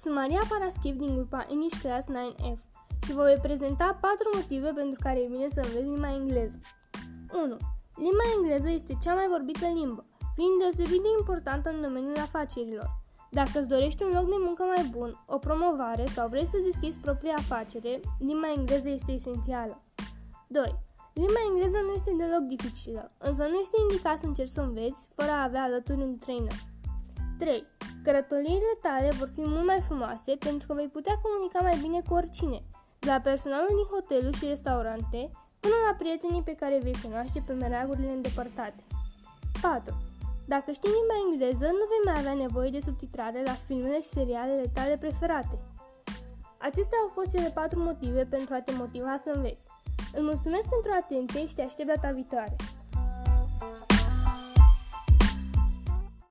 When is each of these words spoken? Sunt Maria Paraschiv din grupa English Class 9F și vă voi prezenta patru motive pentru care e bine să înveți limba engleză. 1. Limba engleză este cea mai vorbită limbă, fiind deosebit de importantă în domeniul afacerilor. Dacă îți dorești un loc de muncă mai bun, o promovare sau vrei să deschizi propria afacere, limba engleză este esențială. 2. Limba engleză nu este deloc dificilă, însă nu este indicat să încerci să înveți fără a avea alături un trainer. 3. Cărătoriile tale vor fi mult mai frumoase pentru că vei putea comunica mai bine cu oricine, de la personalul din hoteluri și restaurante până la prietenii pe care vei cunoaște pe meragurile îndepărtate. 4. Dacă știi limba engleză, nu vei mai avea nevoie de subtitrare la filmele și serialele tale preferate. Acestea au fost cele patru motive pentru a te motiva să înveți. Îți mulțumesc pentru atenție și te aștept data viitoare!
Sunt 0.00 0.14
Maria 0.14 0.42
Paraschiv 0.48 0.96
din 0.96 1.14
grupa 1.14 1.46
English 1.48 1.78
Class 1.80 2.06
9F 2.06 2.60
și 3.04 3.12
vă 3.12 3.22
voi 3.22 3.38
prezenta 3.42 3.98
patru 4.00 4.28
motive 4.34 4.70
pentru 4.80 5.00
care 5.02 5.18
e 5.20 5.28
bine 5.34 5.48
să 5.48 5.60
înveți 5.60 5.88
limba 5.90 6.14
engleză. 6.14 6.58
1. 7.32 7.56
Limba 8.06 8.26
engleză 8.36 8.70
este 8.70 8.96
cea 9.02 9.14
mai 9.14 9.26
vorbită 9.28 9.66
limbă, 9.66 10.04
fiind 10.34 10.58
deosebit 10.60 11.02
de 11.02 11.08
importantă 11.18 11.70
în 11.70 11.80
domeniul 11.80 12.18
afacerilor. 12.26 12.88
Dacă 13.30 13.58
îți 13.58 13.68
dorești 13.68 14.02
un 14.02 14.12
loc 14.18 14.26
de 14.34 14.38
muncă 14.46 14.62
mai 14.62 14.84
bun, 14.96 15.24
o 15.26 15.38
promovare 15.38 16.06
sau 16.14 16.28
vrei 16.28 16.46
să 16.46 16.58
deschizi 16.64 16.98
propria 16.98 17.34
afacere, 17.38 18.00
limba 18.18 18.48
engleză 18.56 18.88
este 18.88 19.12
esențială. 19.12 19.82
2. 20.46 20.74
Limba 21.12 21.40
engleză 21.48 21.78
nu 21.86 21.92
este 21.92 22.12
deloc 22.16 22.42
dificilă, 22.54 23.10
însă 23.18 23.42
nu 23.42 23.58
este 23.64 23.76
indicat 23.80 24.18
să 24.18 24.26
încerci 24.26 24.56
să 24.56 24.60
înveți 24.60 25.08
fără 25.14 25.30
a 25.30 25.42
avea 25.42 25.62
alături 25.62 26.02
un 26.02 26.16
trainer. 26.16 26.58
3. 27.38 27.64
Cărătoriile 28.04 28.74
tale 28.82 29.10
vor 29.18 29.28
fi 29.34 29.40
mult 29.40 29.66
mai 29.66 29.80
frumoase 29.80 30.32
pentru 30.46 30.66
că 30.66 30.74
vei 30.74 30.88
putea 30.96 31.20
comunica 31.22 31.60
mai 31.68 31.76
bine 31.84 32.00
cu 32.08 32.14
oricine, 32.14 32.62
de 32.98 33.08
la 33.14 33.20
personalul 33.20 33.74
din 33.78 33.88
hoteluri 33.92 34.36
și 34.36 34.52
restaurante 34.54 35.20
până 35.60 35.76
la 35.86 35.94
prietenii 36.00 36.48
pe 36.48 36.54
care 36.60 36.80
vei 36.82 36.96
cunoaște 37.02 37.42
pe 37.46 37.52
meragurile 37.52 38.12
îndepărtate. 38.12 38.82
4. 39.60 39.96
Dacă 40.46 40.68
știi 40.72 40.96
limba 40.96 41.16
engleză, 41.24 41.64
nu 41.64 41.84
vei 41.92 42.02
mai 42.04 42.18
avea 42.18 42.34
nevoie 42.44 42.70
de 42.70 42.80
subtitrare 42.80 43.42
la 43.44 43.56
filmele 43.66 44.00
și 44.00 44.14
serialele 44.18 44.70
tale 44.74 44.96
preferate. 44.96 45.56
Acestea 46.58 46.98
au 47.02 47.08
fost 47.08 47.30
cele 47.34 47.50
patru 47.54 47.78
motive 47.82 48.24
pentru 48.24 48.54
a 48.54 48.60
te 48.60 48.72
motiva 48.72 49.16
să 49.16 49.30
înveți. 49.34 49.68
Îți 50.12 50.28
mulțumesc 50.30 50.68
pentru 50.68 50.90
atenție 51.00 51.46
și 51.46 51.54
te 51.54 51.62
aștept 51.62 51.88
data 51.88 52.10
viitoare! 52.12 52.56